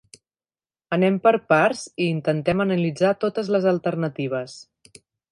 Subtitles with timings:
[0.95, 4.57] Anem per parts i intentem analitzar totes les alternatives.